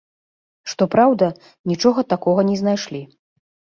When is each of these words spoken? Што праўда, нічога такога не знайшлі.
Што 0.73 0.87
праўда, 0.95 1.29
нічога 1.73 2.07
такога 2.15 2.41
не 2.51 2.57
знайшлі. 2.63 3.01